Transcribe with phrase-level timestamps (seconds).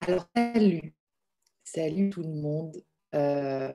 [0.00, 0.94] Alors, salut.
[1.64, 2.76] Salut tout le monde.
[3.14, 3.72] Euh,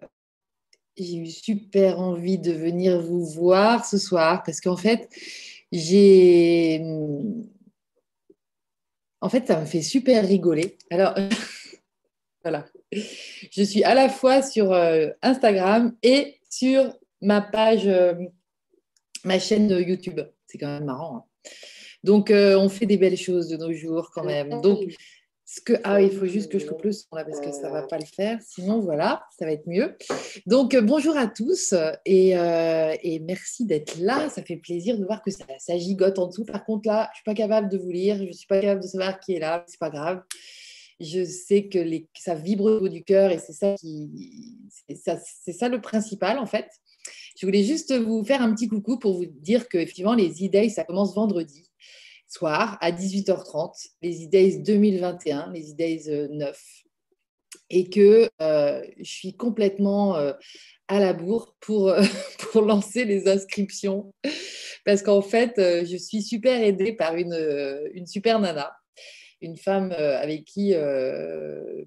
[0.96, 5.10] j'ai eu super envie de venir vous voir ce soir parce qu'en fait,
[5.72, 6.82] j'ai.
[9.22, 10.78] En fait, ça me fait super rigoler.
[10.90, 11.14] Alors,
[12.44, 12.66] voilà.
[12.92, 18.14] Je suis à la fois sur euh, Instagram et sur ma page, euh,
[19.26, 20.22] ma chaîne YouTube.
[20.48, 21.18] C'est quand même marrant.
[21.18, 21.50] Hein.
[22.04, 24.62] Donc, on fait des belles choses de nos jours quand même.
[24.62, 24.80] Donc,
[25.84, 27.84] ah, il faut juste que je coupe le son là parce que ça ne va
[27.84, 28.40] pas le faire.
[28.42, 29.98] Sinon, voilà, ça va être mieux.
[30.46, 31.74] Donc, euh, bonjour à tous
[32.06, 34.30] et, euh, et merci d'être là.
[34.30, 36.46] Ça fait plaisir de voir que ça, gigote en dessous.
[36.46, 38.18] Par contre, là, je ne suis pas capable de vous lire.
[38.18, 39.66] Je ne suis pas capable de savoir qui est là.
[39.68, 40.22] C'est pas grave.
[41.00, 41.80] Je sais que,
[42.18, 43.76] ça vibre au niveau du cœur et c'est ça
[45.70, 46.68] le principal en fait.
[47.40, 50.70] Je voulais juste vous faire un petit coucou pour vous dire que effectivement les idées,
[50.70, 51.69] ça commence vendredi
[52.30, 56.84] soir à 18h30, les e 2021, les e 9.
[57.72, 60.34] Et que euh, je suis complètement euh,
[60.88, 62.02] à la bourre pour, euh,
[62.52, 64.14] pour lancer les inscriptions.
[64.86, 67.38] Parce qu'en fait, je suis super aidée par une,
[67.94, 68.72] une super nana
[69.42, 70.74] une femme avec qui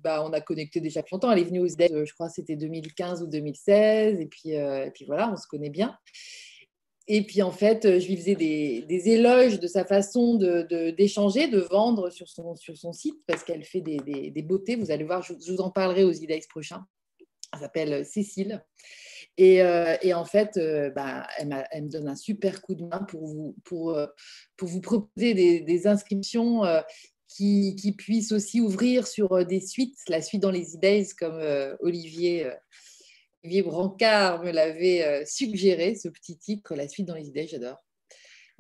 [0.01, 1.31] bah, on a connecté déjà depuis longtemps.
[1.33, 5.05] Elle est venue aux IDES, je crois c'était 2015 ou 2016, et puis, et puis
[5.05, 5.99] voilà, on se connaît bien.
[7.15, 12.09] Et puis en fait, je lui faisais des, éloges de sa façon d'échanger, de, vendre
[12.09, 14.77] sur son, site, parce qu'elle fait des, beautés.
[14.77, 16.87] Vous allez voir, je, vous en parlerai aux IDEX prochains.
[17.53, 18.65] Elle s'appelle Cécile.
[19.37, 23.05] Et, euh, et, en fait, euh, bah, elle, me donne un super coup de main
[23.07, 24.07] pour vous, euh,
[24.57, 26.63] proposer des, inscriptions
[27.29, 31.39] qui, qui, puissent aussi ouvrir sur des suites, la suite dans les IDEX, comme
[31.81, 32.51] Olivier
[33.45, 37.83] Olivier Brancard me l'avait euh, suggéré, ce petit titre, La suite dans les idées, j'adore.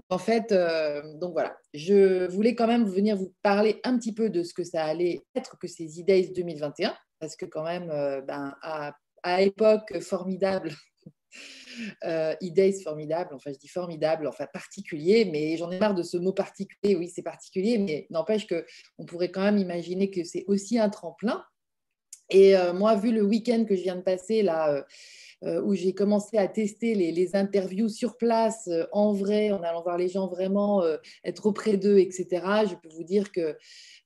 [0.09, 4.29] En fait, euh, donc voilà, je voulais quand même venir vous parler un petit peu
[4.29, 8.21] de ce que ça allait être que ces idées 2021, parce que quand même, euh,
[8.21, 8.93] ben, à,
[9.41, 10.73] époque formidable,
[12.05, 16.19] euh, e formidable, enfin je dis formidable, enfin particulier, mais j'en ai marre de ce
[16.19, 20.79] mot particulier, oui c'est particulier, mais n'empêche qu'on pourrait quand même imaginer que c'est aussi
[20.79, 21.43] un tremplin
[22.31, 24.83] et euh, moi, vu le week-end que je viens de passer là, euh,
[25.45, 29.99] euh, où j'ai commencé à tester les, interviews sur place, en vrai, en allant voir
[29.99, 30.85] les gens vraiment,
[31.25, 32.27] être auprès d'eux, etc.,
[32.69, 33.57] je peux vous dire que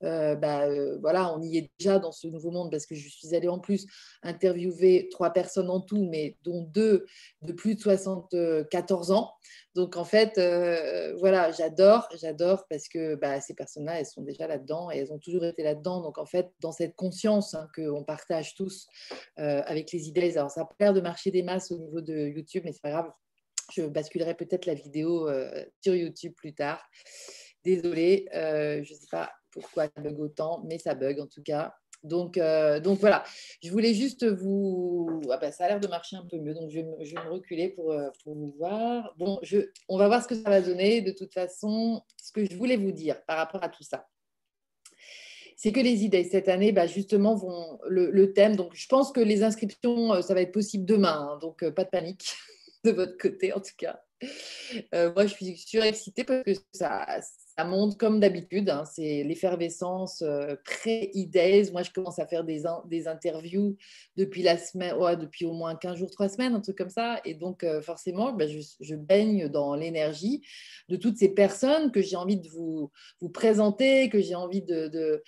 [0.01, 0.67] bah,
[1.01, 3.59] voilà, on y est déjà dans ce nouveau monde parce que je suis allée en
[3.59, 3.87] plus
[4.23, 7.05] interviewer trois personnes en tout, mais dont deux
[7.43, 9.33] de plus de 74 ans.
[9.77, 14.47] Donc en fait, euh, voilà, j'adore, j'adore parce que bah, ces personnes-là, elles sont déjà
[14.47, 16.01] là-dedans et elles ont toujours été là-dedans.
[16.01, 18.89] Donc en fait, dans cette conscience hein, qu'on partage tous
[19.39, 22.63] euh, avec les idées, alors ça a de marcher des masses au niveau de YouTube,
[22.65, 23.13] mais c'est pas grave.
[23.71, 26.83] Je basculerai peut-être la vidéo euh, sur YouTube plus tard.
[27.63, 31.75] Désolée, je ne sais pas pourquoi ça bug autant, mais ça bug en tout cas.
[32.07, 33.25] Donc, euh, donc voilà,
[33.63, 35.21] je voulais juste vous...
[35.31, 37.69] Ah ben, ça a l'air de marcher un peu mieux, donc je vais me, reculer
[37.69, 39.15] pour, euh, pour, vous voir.
[39.19, 39.59] Bon, je...
[39.89, 41.01] on va voir ce que ça va donner.
[41.03, 44.07] De toute façon, ce que je voulais vous dire par rapport à tout ça,
[45.57, 48.57] c'est que les idées cette année, bah, justement, vont le, thème.
[48.57, 51.85] Donc, je pense que les inscriptions, euh, ça va être possible demain, hein, donc pas
[51.85, 52.37] de panique
[52.85, 54.01] de votre côté en tout cas.
[54.93, 57.21] Moi, je suis surexcitée parce que ça,
[57.57, 61.73] ça monte comme d'habitude, hein, c'est l'effervescence euh, pré-IDES.
[61.73, 63.77] Moi, je commence à faire des, des interviews
[64.17, 67.21] depuis la semaine, depuis au moins 15 jours, 3 semaines, un truc comme ça.
[67.25, 70.43] Et donc, euh, forcément, ben, je, baigne dans l'énergie
[70.89, 72.91] de toutes ces personnes que j'ai envie de vous,
[73.21, 75.23] vous présenter, que j'ai envie de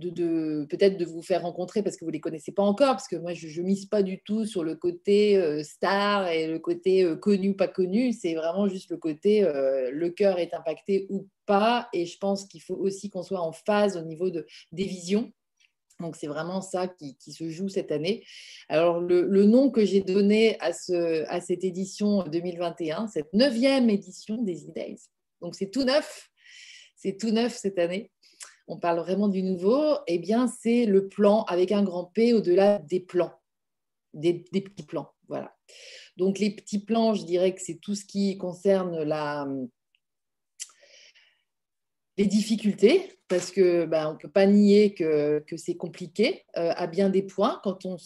[0.00, 3.16] peut-être de vous faire rencontrer parce que vous ne les connaissez pas encore, parce que
[3.16, 7.04] moi, je ne mise pas du tout sur le côté euh, star et le côté
[7.04, 8.12] euh, connu, pas connu.
[8.12, 11.88] C'est vraiment juste le côté euh, le cœur est impacté ou pas.
[11.92, 15.32] Et je pense qu'il faut aussi qu'on soit en phase au niveau de, des visions.
[16.00, 18.24] Donc, c'est vraiment ça qui, se joue cette année.
[18.68, 24.42] Alors, le, nom que j'ai donné à, ce, à cette édition 2021, cette neuvième édition
[24.42, 24.98] des e-days.
[25.40, 26.30] Donc, c'est tout neuf.
[26.96, 28.10] C'est tout neuf cette année
[28.66, 32.78] on parle vraiment du nouveau, eh bien, c'est le plan avec un grand P au-delà
[32.78, 33.32] des plans,
[34.14, 35.10] des, petits plans.
[35.28, 35.54] Voilà.
[36.16, 39.46] Donc, les petits plans, je dirais que c'est tout ce qui concerne la,
[42.16, 46.86] les difficultés, parce que ben, on ne peut pas nier que, c'est compliqué euh, à
[46.86, 47.96] bien des points quand on,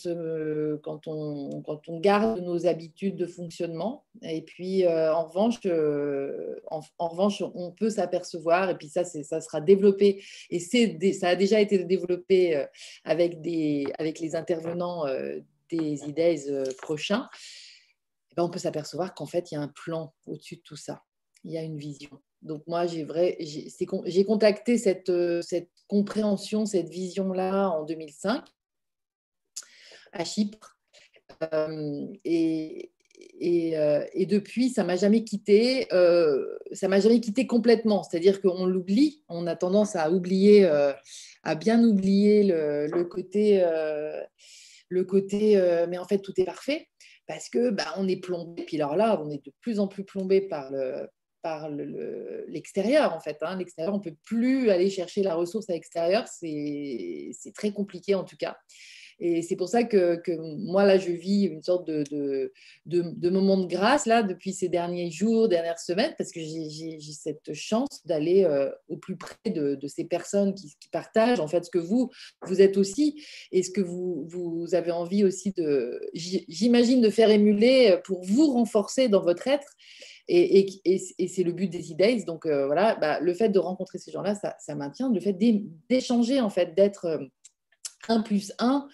[2.01, 4.07] garde nos habitudes de fonctionnement.
[4.23, 9.61] Et puis, euh, en, revanche, euh, en, revanche, on peut s'apercevoir, et puis ça, sera
[9.61, 12.65] développé, et ça a déjà été développé
[13.05, 15.05] avec, les intervenants
[15.71, 16.43] des idées
[16.81, 17.29] prochains,
[18.31, 20.77] eh ben, on peut s'apercevoir qu'en fait, il y a un plan au-dessus de tout
[20.77, 21.03] ça.
[21.45, 22.19] Il y a une vision.
[22.43, 28.45] Donc moi, j'ai, contacté cette, euh, cette compréhension, cette vision-là en 2005
[30.13, 30.79] à Chypre.
[31.53, 32.91] Euh, et,
[33.77, 35.89] euh, et, depuis, ça m'a jamais quitté.
[36.73, 38.03] ça m'a jamais quitté complètement.
[38.03, 39.25] C'est-à-dire qu'on l'oublie.
[39.29, 40.65] On a tendance à oublier,
[41.43, 43.65] à bien oublier le, côté,
[44.89, 45.57] le côté.
[45.89, 46.89] mais en fait, tout est parfait
[47.27, 48.65] parce que bah, on est plombé.
[48.65, 51.09] Puis alors là, on est de plus en plus plombé par le,
[52.49, 53.39] l'extérieur, en fait.
[53.43, 53.57] Hein.
[53.59, 56.27] L'extérieur, on ne peut plus aller chercher la ressource à l'extérieur.
[56.29, 58.57] C'est très compliqué, en tout cas.
[59.21, 60.21] Et c'est pour ça que,
[60.59, 62.53] moi, là, je vis une sorte de, de,
[62.87, 67.53] de, moment de grâce, là, depuis ces derniers jours, dernières semaines, parce que j'ai cette
[67.53, 71.79] chance d'aller euh, au plus près de, ces personnes qui, partagent, en fait, ce que
[71.79, 72.11] vous,
[72.43, 73.21] vous êtes aussi,
[73.51, 78.53] et ce que vous, vous avez envie aussi de, j'imagine, de faire émuler pour vous
[78.53, 79.67] renforcer dans votre être.
[80.29, 80.99] Et,
[81.29, 84.35] c'est le but des e Donc euh, voilà, bah, le fait de rencontrer ces gens-là,
[84.35, 85.11] ça, maintient.
[85.13, 85.37] Le fait
[85.89, 87.25] d'échanger, en fait, d'être euh,
[88.09, 88.89] un plus un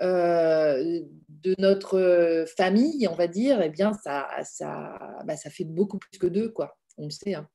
[0.00, 5.98] euh, de notre famille, on va dire, eh bien, ça, ça, bah, ça fait beaucoup
[5.98, 6.78] plus que deux, quoi.
[6.96, 7.34] On le sait.
[7.34, 7.48] Hein.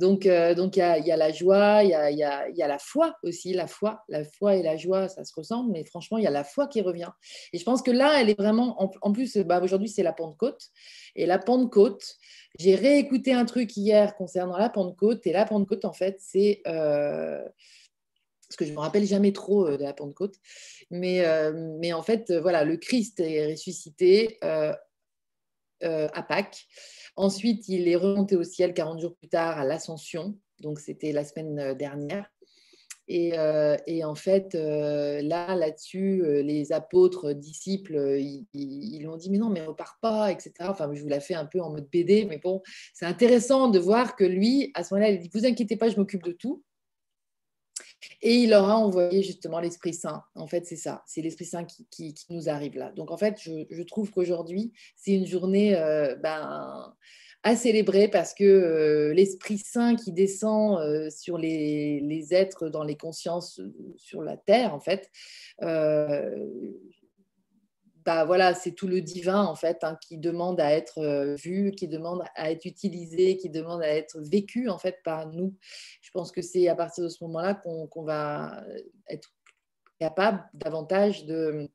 [0.00, 0.26] Donc,
[0.56, 3.16] donc il y, a, la joie, il y a, y, a, y a, la foi
[3.22, 6.26] aussi, la foi, la foi et la joie, ça se ressemble, mais franchement, il y
[6.26, 7.10] a la foi qui revient.
[7.52, 10.12] Et je pense que là, elle est vraiment, en, en plus, bah, aujourd'hui, c'est la
[10.12, 10.70] Pentecôte,
[11.16, 12.16] et la Pentecôte,
[12.58, 15.26] j'ai réécouté un truc hier concernant la Pentecôte.
[15.26, 16.62] Et la Pentecôte, en fait, c'est.
[16.66, 17.42] Euh,
[18.48, 20.34] parce que je ne me rappelle jamais trop euh, de la Pentecôte.
[20.90, 24.76] Mais, euh, mais en fait, voilà, le Christ est ressuscité à
[26.28, 26.66] Pâques.
[27.20, 30.38] Ensuite, il est remonté au ciel 40 jours plus tard à l'Ascension.
[30.60, 32.30] Donc, c'était la semaine dernière.
[33.10, 39.28] Euh, et, en fait, euh, là, là-dessus, euh, les apôtres, disciples, ils, ils, ont dit,
[39.28, 40.52] mais non, mais on repart pas, etc.
[40.60, 42.62] Enfin, je vous l'ai fait un peu en mode BD, mais bon,
[42.94, 45.96] c'est intéressant de voir que lui, à ce moment-là, il dit, vous inquiétez pas, je
[45.96, 46.64] m'occupe de tout.
[48.22, 50.22] Et il leur a envoyé justement l'Esprit Saint.
[50.34, 52.92] En fait, c'est ça, c'est l'Esprit Saint qui, nous arrive là.
[52.92, 55.72] Donc, en fait, je, trouve qu'aujourd'hui, c'est une journée,
[56.22, 56.94] ben,
[57.42, 62.84] à célébrer parce que euh, l'Esprit Saint qui descend euh, sur les, les, êtres dans
[62.84, 65.10] les consciences euh, sur la terre, en fait,
[68.10, 71.86] bah voilà, c'est tout le divin en fait hein, qui demande à être vu, qui
[71.86, 75.54] demande à être utilisé, qui demande à être vécu en fait par nous.
[76.02, 78.64] Je pense que c'est à partir de ce moment-là qu'on va
[79.08, 79.32] être
[80.00, 81.70] capable davantage de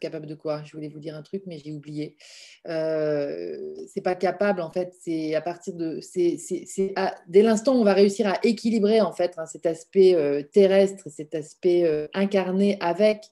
[0.00, 0.62] Capable de quoi?
[0.64, 2.16] Je voulais vous dire un truc, mais j'ai oublié.
[2.68, 4.94] Euh, c'est pas capable, en fait.
[5.00, 6.00] C'est à partir de.
[6.00, 6.36] C'est,
[7.28, 11.08] dès l'instant où on va réussir à équilibrer, en fait, hein, cet aspect euh, terrestre,
[11.08, 13.22] cet aspect euh, incarné avec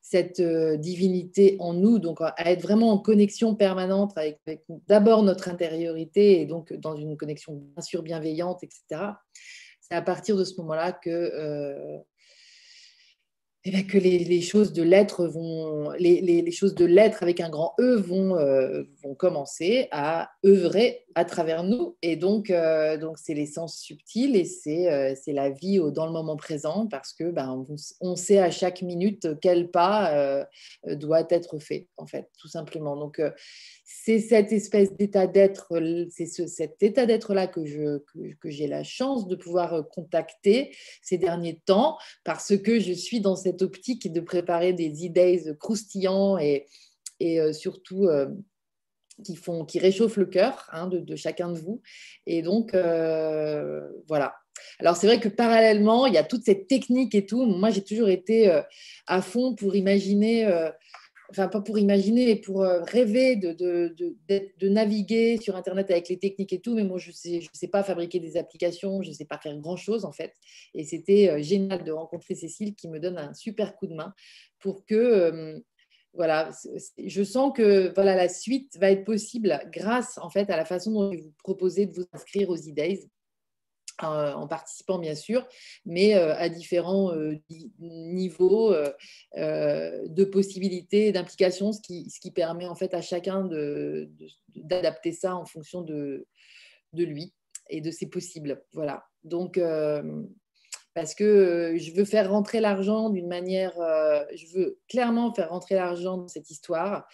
[0.00, 4.40] cette euh, divinité en nous, donc à être vraiment en connexion permanente avec,
[4.88, 9.02] d'abord notre intériorité et donc dans une connexion bien sûr bienveillante, etc.
[9.80, 12.00] C'est à partir de ce moment-là que
[13.68, 17.74] eh ben, que les, choses de l'être vont, les, choses de l'être avec un grand
[17.78, 18.84] E vont, euh,
[19.18, 21.96] commencer à œuvrer à travers nous.
[22.00, 26.12] Et donc, euh, donc c'est l'essence subtile et c'est, euh, c'est la vie dans le
[26.12, 27.66] moment présent parce que ben,
[28.00, 30.46] on, sait à chaque minute quel pas
[30.86, 32.96] doit être fait, en fait, tout simplement.
[32.96, 33.20] Donc,
[33.90, 35.80] c'est cette espèce d'état d'être,
[36.10, 38.00] c'est cet état d'être-là que, je,
[38.38, 43.22] que, j'ai la chance de pouvoir euh, contacter ces derniers temps parce que je suis
[43.22, 46.66] dans cette optique de préparer des idées croustillants et,
[47.18, 48.28] et euh, surtout euh,
[49.24, 51.80] qui, font, qui réchauffent le cœur hein, de, chacun de vous.
[52.26, 52.74] Et donc,
[54.06, 54.34] voilà.
[54.80, 57.46] Alors c'est vrai que parallèlement, il y a toute cette technique et tout.
[57.46, 58.62] Moi, j'ai toujours été
[59.06, 60.46] à fond pour imaginer
[61.30, 66.60] enfin pas pour imaginer, pour euh, rêver de, naviguer sur Internet avec les techniques et
[66.60, 69.24] tout, mais moi je ne sais, je sais pas fabriquer des applications, je ne sais
[69.24, 70.34] pas faire grand-chose en fait.
[70.74, 74.14] Et c'était euh, génial de rencontrer Cécile qui me donne un super coup de main
[74.58, 74.94] pour que...
[74.94, 75.60] Euh,
[76.14, 76.50] voilà,
[76.96, 80.90] je sens que voilà, la suite va être possible grâce en fait à la façon
[80.90, 82.56] dont vous proposez de vous inscrire aux
[84.00, 85.46] en participant bien sûr,
[85.84, 87.12] mais à différents
[87.78, 88.74] niveaux
[89.36, 93.48] de possibilités, d'implication, ce qui, ce qui permet en fait à chacun
[94.54, 96.26] d'adapter ça en fonction de,
[96.92, 97.34] de lui
[97.70, 98.62] et de ses possibles.
[98.72, 99.04] Voilà.
[99.24, 99.58] Donc,
[100.98, 103.74] parce que je veux faire rentrer l'argent d'une manière,
[104.34, 107.06] je veux clairement faire rentrer l'argent dans cette histoire.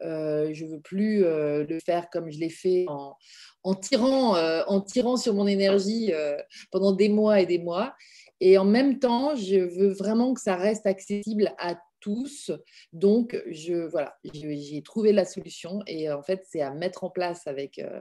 [0.00, 3.16] je veux plus le faire comme je l'ai fait en,
[3.64, 6.36] en tirant, euh, en tirant sur mon énergie euh,
[6.70, 7.94] pendant des mois et des mois.
[8.40, 12.50] Et en même temps, je veux vraiment que ça reste accessible à tous.
[12.92, 15.80] Donc, je, voilà, j'ai trouvé la solution.
[15.86, 18.00] Et en fait, c'est à mettre en place avec, euh,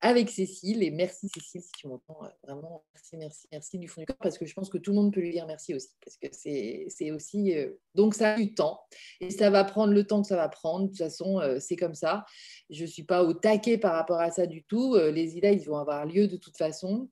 [0.00, 0.82] avec Cécile.
[0.82, 2.22] Et merci Cécile si tu m'entends.
[2.24, 4.90] Euh, vraiment, merci, merci, merci du fond du cœur parce que je pense que tout
[4.92, 5.90] le monde peut lui dire merci aussi.
[6.04, 7.56] Parce que c'est aussi.
[7.56, 8.80] Euh, donc, ça a du temps
[9.20, 10.84] et ça va prendre le temps que ça va prendre.
[10.84, 12.24] De toute façon, euh, c'est comme ça.
[12.70, 14.96] Je ne suis pas au taquet par rapport à ça du tout.
[14.96, 17.08] Les idées, ils vont avoir lieu de toute façon.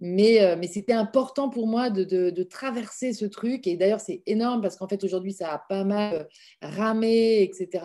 [0.00, 3.66] Mais, mais c'était important pour moi de, de, de, traverser ce truc.
[3.66, 6.28] Et d'ailleurs, c'est énorme parce qu'en fait, aujourd'hui, ça a pas mal
[6.62, 7.84] ramé, etc.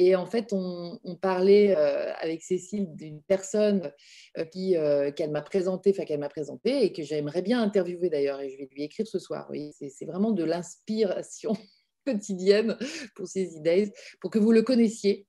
[0.00, 3.92] Et en fait, on, parlait euh, avec Cécile d'une personne
[4.38, 8.08] euh, qui, euh, qu'elle m'a présentée, enfin qu'elle m'a présentée et que j'aimerais bien interviewer
[8.08, 9.50] d'ailleurs, et je vais lui écrire ce soir.
[9.72, 11.52] C'est, vraiment de l'inspiration
[12.06, 12.78] quotidienne
[13.16, 15.26] pour ces idées, pour que vous le connaissiez.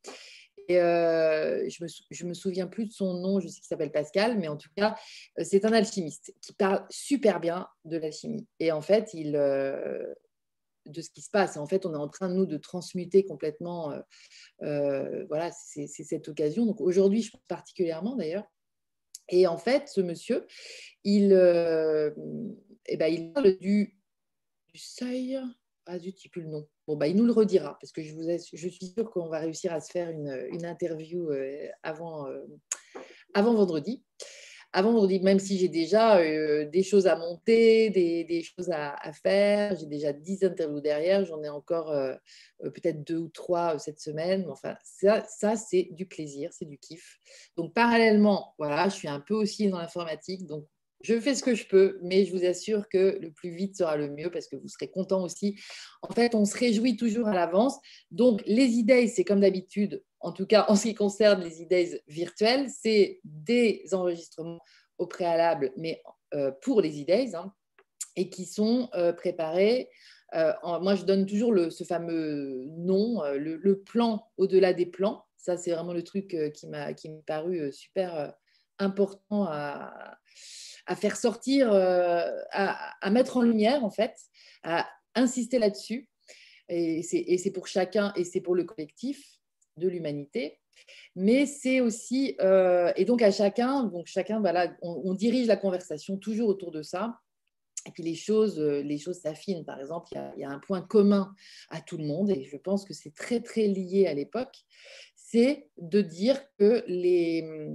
[0.67, 4.49] Et je, me, me souviens plus de son nom, je sais qu'il s'appelle Pascal, mais
[4.49, 4.95] en tout cas,
[5.41, 8.45] c'est un alchimiste qui parle super bien de l'alchimie.
[8.59, 9.35] Et en fait, il,
[10.89, 11.57] de ce qui se passe.
[11.57, 13.91] En fait, on est en train, nous, de transmuter complètement.
[13.91, 13.99] Euh,
[14.63, 16.65] euh, voilà, c'est cette occasion.
[16.65, 18.45] Donc aujourd'hui, je particulièrement d'ailleurs.
[19.29, 20.47] Et en fait, ce monsieur,
[21.03, 22.11] il, euh,
[22.87, 23.97] eh ben, il parle du,
[24.73, 25.39] du seuil.
[25.85, 26.67] Ah zut, il plus le nom.
[26.87, 29.39] Bon, bah, il nous le redira, parce que je, vous je suis sûre qu'on va
[29.39, 31.29] réussir à se faire une, une interview
[31.81, 32.27] avant,
[33.33, 34.03] avant vendredi
[34.71, 39.75] avant vendredi, même si j'ai déjà euh, des choses à monter, des, choses à, faire,
[39.75, 42.13] j'ai déjà 10 interviews derrière, j'en ai encore euh,
[42.63, 44.45] euh, peut-être deux ou trois cette semaine.
[44.49, 47.17] Enfin, ça, ça c'est du plaisir, c'est du kiff.
[47.57, 50.65] Donc, parallèlement, voilà, je suis un peu aussi dans l'informatique, donc
[51.01, 53.95] je fais ce que je peux, mais je vous assure que le plus vite sera
[53.95, 55.57] le mieux parce que vous serez content aussi.
[56.01, 57.77] En fait, on se réjouit toujours à l'avance.
[58.11, 62.01] Donc, les idées, c'est comme d'habitude, en tout cas en ce qui concerne les idées
[62.07, 64.59] virtuelles, c'est des enregistrements
[64.97, 66.01] au préalable, mais
[66.33, 67.53] euh, pour les idées, hein,
[68.15, 69.89] et qui sont euh, préparés.
[70.35, 75.25] Euh, moi, je donne toujours ce fameux nom, le, plan au-delà des plans.
[75.37, 76.89] Ça, c'est vraiment le truc qui m'a
[77.25, 78.35] paru super
[78.77, 80.17] important à,
[80.95, 84.13] faire sortir, à, mettre en lumière, en fait,
[84.61, 86.07] à insister là-dessus.
[86.67, 89.38] Et c'est pour chacun et c'est pour le collectif
[89.79, 90.59] de l'humanité.
[91.15, 96.17] Mais c'est aussi, euh, et donc à chacun, donc chacun, voilà, on, dirige la conversation
[96.17, 97.19] toujours autour de ça.
[97.85, 99.65] Et puis les choses, euh, les choses s'affinent.
[99.65, 101.33] Par exemple, il y, a, un point commun
[101.69, 104.55] à tout le monde, et je pense que c'est très très lié à l'époque,
[105.15, 107.69] c'est de dire que les,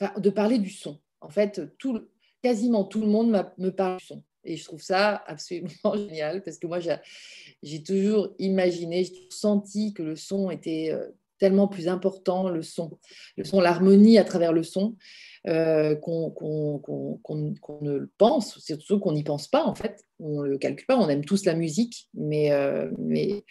[0.00, 1.00] enfin, de parler du son.
[1.20, 2.00] En fait, tout,
[2.42, 4.22] quasiment tout le monde me parle du son.
[4.48, 10.02] Et je trouve ça absolument génial parce que moi, j'ai toujours imaginé, j'ai senti que
[10.02, 11.06] le son était euh,
[11.38, 12.98] tellement plus important, le son,
[13.36, 14.96] le son, l'harmonie à travers le son,
[15.46, 16.32] euh, qu'on
[17.30, 20.96] ne le pense, surtout qu'on n'y pense pas en fait, on ne le calcule pas,
[20.96, 23.44] on aime tous la musique, mais, euh, mais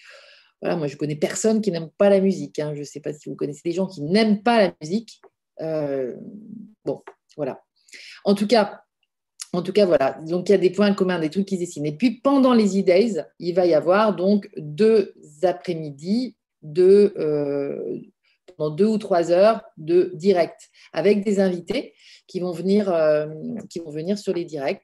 [0.62, 2.74] voilà, moi je connais personne qui n'aime pas la musique, hein.
[2.74, 5.22] je ne sais pas si vous connaissez des gens qui n'aiment pas la musique,
[5.60, 7.04] bon,
[7.38, 7.64] voilà.
[8.26, 8.82] En tout cas,
[9.54, 10.20] en tout cas, voilà.
[10.28, 11.86] Donc, il y a des points communs, des trucs qui se dessinent.
[11.86, 15.14] Et puis, pendant les e-days, il va y avoir donc deux
[15.44, 18.00] après-midi de, euh,
[18.58, 21.94] pendant deux ou trois heures de direct avec des invités
[22.28, 23.28] qui vont venir, euh,
[24.16, 24.84] sur les directs.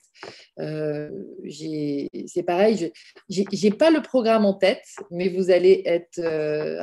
[0.59, 1.09] Euh,
[1.49, 2.91] c'est pareil,
[3.29, 6.21] je n'ai pas le programme en tête, mais vous allez être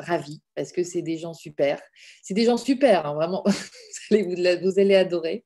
[0.01, 1.81] ravis parce que c'est des gens super.
[2.23, 3.43] C'est des gens super, hein, vraiment.
[4.11, 5.45] vous, allez, adorer.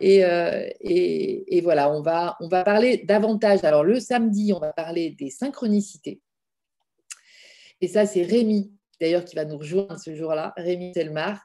[0.00, 0.20] Et,
[1.62, 3.64] voilà, on va parler davantage.
[3.64, 6.20] Alors, le samedi, on va parler des synchronicités.
[7.80, 11.40] Et ça, c'est Rémi d'ailleurs qui va nous rejoindre ce jour-là, Rémi Selmar,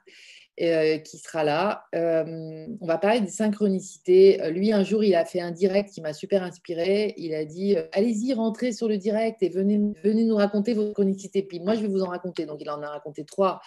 [0.61, 1.85] euh, qui sera là.
[1.95, 4.41] Euh, on va parler des synchronicités.
[4.41, 7.13] Euh, lui, un jour, il a fait un direct qui m'a super inspiré.
[7.15, 11.43] Il a dit Allez-y, rentrez sur le direct et venez, venez nous raconter vos synchronicités.
[11.43, 12.45] Puis moi, je vais vous en raconter.
[12.45, 13.61] Donc, il en a raconté trois.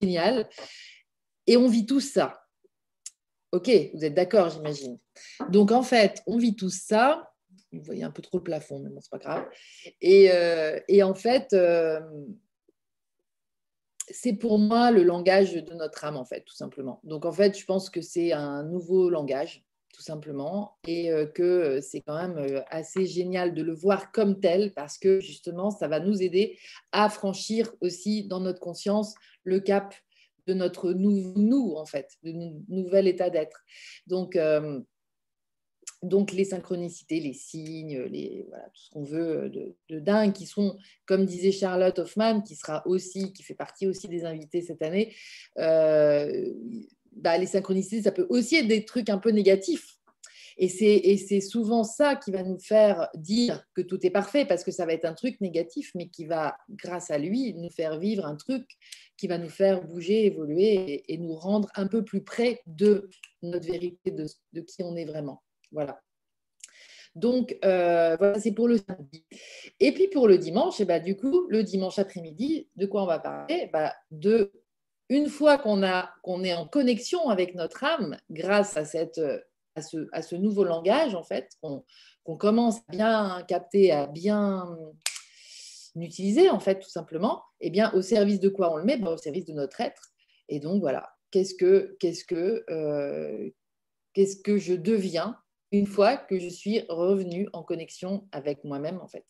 [0.00, 0.48] Génial.
[1.48, 2.40] Et on vit tout ça.
[3.50, 5.00] Ok, vous êtes d'accord, j'imagine.
[5.48, 7.28] Donc, en fait, on vit tout ça.
[7.72, 9.46] Vous voyez un peu trop le plafond, mais bon, c'est pas grave.
[10.00, 10.30] Et,
[10.88, 11.56] et en fait,
[14.10, 17.00] c'est pour moi le langage de notre âme, en fait, tout simplement.
[17.04, 21.42] Donc, en fait, je pense que c'est un nouveau langage, tout simplement, et euh, que
[21.42, 25.70] euh, c'est quand même euh, assez génial de le voir comme tel, parce que justement,
[25.70, 26.58] ça va nous aider
[26.92, 29.94] à franchir aussi dans notre conscience le cap
[30.46, 33.64] de notre nous, en fait, de notre nouvel état d'être.
[34.06, 34.38] Donc,
[36.08, 39.50] donc les synchronicités, les signes, les, voilà, tout ce qu'on veut
[39.88, 44.08] de, dingue, qui sont, comme disait Charlotte Hoffman, qui sera aussi, qui fait partie aussi
[44.08, 45.14] des invités cette année,
[45.58, 46.52] euh,
[47.12, 49.96] bah, les synchronicités, ça peut aussi être des trucs un peu négatifs.
[50.58, 54.70] Et c'est souvent ça qui va nous faire dire que tout est parfait, parce que
[54.70, 58.24] ça va être un truc négatif, mais qui va, grâce à lui, nous faire vivre
[58.24, 58.66] un truc
[59.18, 63.10] qui va nous faire bouger, évoluer et, nous rendre un peu plus près de
[63.42, 65.42] notre vérité, de qui on est vraiment.
[65.76, 66.00] Voilà.
[67.14, 69.26] Donc, euh, voilà, c'est pour le samedi.
[69.78, 73.02] Et puis pour le dimanche, et eh ben, du coup, le dimanche après-midi, de quoi
[73.02, 73.68] on va parler?
[73.72, 74.52] Bah, De
[75.08, 75.82] une fois qu'on
[76.22, 79.20] qu'on est en connexion avec notre âme, grâce à, cette,
[79.74, 84.64] à, ce, à ce nouveau langage, en fait, qu'on commence à bien capter, à bien
[85.94, 88.96] utiliser, en fait, tout simplement, et eh bien, au service de quoi on le met?
[88.96, 90.10] Bah, Au service de notre être.
[90.48, 93.50] Et donc, voilà, qu'est-ce que, que, euh,
[94.14, 95.36] qu'est-ce que je deviens?
[95.72, 99.24] Une fois que je suis revenue en connexion avec moi-même, en fait.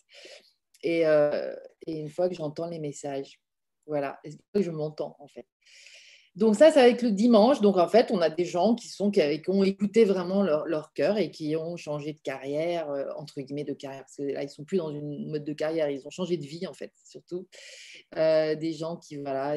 [0.85, 1.55] Euh,
[1.87, 3.40] et, une fois que j'entends les messages.
[3.87, 4.21] Voilà,
[4.52, 5.47] que je m'entends, en fait.
[6.35, 7.61] Donc ça, c'est avec le dimanche.
[7.61, 11.16] Donc en fait, on a des gens qui, sont, qui, ont écouté vraiment leur, cœur
[11.16, 14.50] et qui ont changé de carrière, euh, entre guillemets de carrière, parce que là, ils
[14.50, 17.47] sont plus dans une mode de carrière, ils ont changé de vie en fait, surtout.
[18.16, 19.57] Euh, des gens qui, voilà.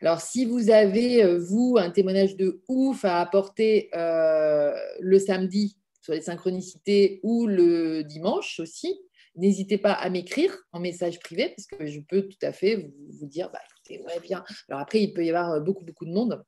[0.00, 5.76] Alors si vous avez, vous, un témoignage de ouf à apporter le samedi,
[6.14, 9.00] les synchronicités ou le dimanche aussi,
[9.36, 13.26] n'hésitez pas à m'écrire en message privé parce que je peux tout à fait vous,
[13.26, 14.44] dire, bah, écoutez, ouais, bien.
[14.68, 16.42] Alors après, il peut y avoir beaucoup, beaucoup de monde.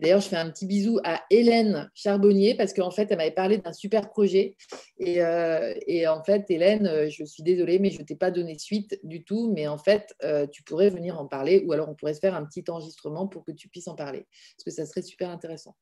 [0.00, 3.58] D'ailleurs, je fais un petit bisou à Hélène Charbonnier parce qu'en fait, elle m'avait parlé
[3.58, 4.56] d'un super projet.
[4.98, 5.74] Et, euh,
[6.08, 9.24] en fait, Hélène, euh, je suis désolée, mais je ne t'ai pas donné suite du
[9.24, 9.52] tout.
[9.54, 12.34] Mais en fait, euh, tu pourrais venir en parler ou alors on pourrait se faire
[12.34, 14.26] un petit enregistrement pour que tu puisses en parler
[14.56, 15.76] parce que ça serait super intéressant.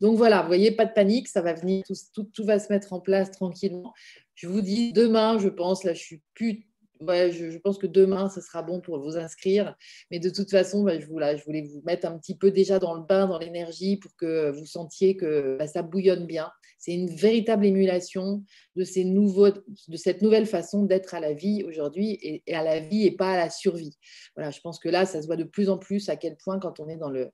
[0.00, 3.00] Donc voilà, vous voyez, pas de panique, ça va venir, tout, va se mettre en
[3.00, 3.92] place tranquillement.
[4.34, 6.66] Je vous dis demain, je pense, là, je suis plus
[7.00, 9.76] je, pense que demain, ce sera bon pour vous inscrire.
[10.10, 13.02] Mais de toute façon, bah, je, voulais vous mettre un petit peu déjà dans le
[13.02, 16.50] bain, dans l'énergie, pour que vous sentiez que bah, ça bouillonne bien.
[16.78, 18.44] C'est une véritable émulation
[18.76, 22.80] de, ces nouveaux, de cette nouvelle façon d'être à la vie aujourd'hui et, à la
[22.80, 23.96] vie et pas à la survie.
[24.36, 26.58] Voilà, je pense que là, ça se voit de plus en plus à quel point
[26.58, 27.30] quand on est dans le,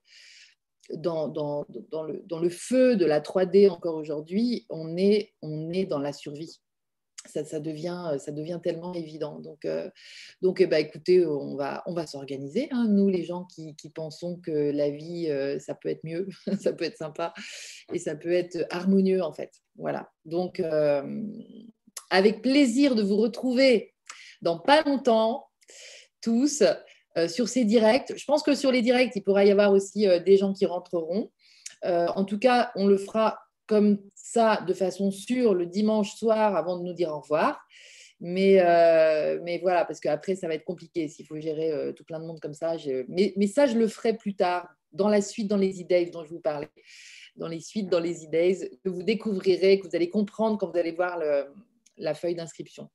[0.94, 5.98] dans, le, dans le feu de la 3D encore aujourd'hui, on est, on est dans
[5.98, 6.60] la survie
[7.26, 9.38] ça, devient, ça devient tellement évident.
[9.40, 9.90] Donc, euh,
[10.42, 14.36] donc eh ben, écoutez, on va, on va s'organiser, hein, nous les gens qui, pensons
[14.36, 16.28] que la vie, euh, ça peut être mieux,
[16.60, 17.34] ça peut être sympa
[17.92, 19.52] et ça peut être harmonieux en fait.
[19.76, 20.10] Voilà.
[20.24, 21.22] Donc, euh,
[22.10, 23.94] avec plaisir de vous retrouver
[24.42, 25.46] dans pas longtemps,
[26.22, 26.62] tous,
[27.28, 28.12] sur ces directs.
[28.16, 31.30] Je pense que sur les directs, il pourra y avoir aussi des gens qui rentreront.
[31.82, 33.98] en tout cas, on le fera comme
[34.32, 37.60] ça de façon sûre le dimanche soir avant de nous dire au revoir.
[38.20, 42.20] Mais, euh, voilà, parce qu'après, ça va être compliqué s'il faut gérer euh, tout plein
[42.20, 42.76] de monde comme ça.
[43.08, 46.30] Mais, ça, je le ferai plus tard, dans la suite, dans les idées dont je
[46.30, 46.68] vous parlais,
[47.36, 50.78] dans les suites, dans les idées que vous découvrirez, que vous allez comprendre quand vous
[50.78, 51.18] allez voir
[51.96, 52.90] la feuille d'inscription.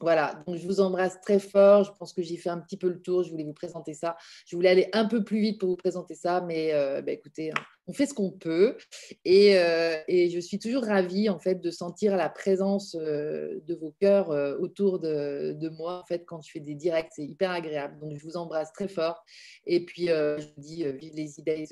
[0.00, 1.84] Voilà, donc je vous embrasse très fort.
[1.84, 3.22] Je pense que j'ai fait un petit peu le tour.
[3.22, 4.16] Je voulais vous présenter ça.
[4.46, 7.50] Je voulais aller un peu plus vite pour vous présenter ça, mais euh, bah, écoutez,
[7.50, 8.78] hein, on fait ce qu'on peut.
[9.26, 13.94] Euh, et, je suis toujours ravie en fait de sentir la présence euh, de vos
[14.00, 17.10] cœurs autour de, moi en fait quand je fais des directs.
[17.14, 17.98] C'est hyper agréable.
[18.00, 19.22] Donc je vous embrasse très fort.
[19.66, 21.66] Et puis je vous dis vive les idées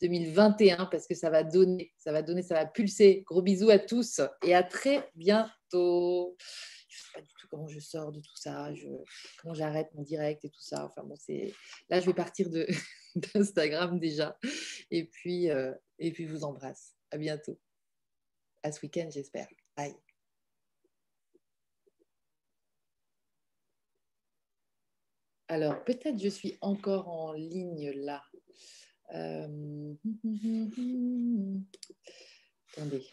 [0.00, 3.24] 2021 parce que ça va donner, ça va donner, ça va pulser.
[3.26, 5.50] Gros bisous à tous et à très bientôt
[6.88, 8.88] je sais pas du tout comment je sors de tout ça, je,
[9.40, 10.86] comment j'arrête mon direct et tout ça.
[10.86, 11.52] Enfin bon, c'est
[11.88, 12.66] là je vais partir de
[13.16, 14.38] d'Instagram déjà.
[14.90, 16.94] Et puis euh, et puis je vous embrasse.
[17.10, 17.58] À bientôt.
[18.62, 19.48] À ce week-end, j'espère.
[19.76, 19.94] Bye.
[25.48, 28.24] Alors, peut-être je suis encore en ligne là.
[29.14, 29.94] Euh...
[32.72, 33.06] Attendez.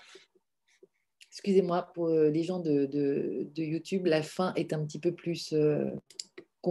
[1.43, 5.53] Excusez-moi, pour euh, les gens de, YouTube, la fin est un petit peu plus...
[5.53, 5.89] Euh,